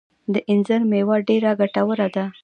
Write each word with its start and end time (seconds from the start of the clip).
د 0.33 0.35
انځر 0.51 0.81
مېوه 0.91 1.17
ډیره 1.27 1.51
ګټوره 1.59 2.07
ده 2.15 2.25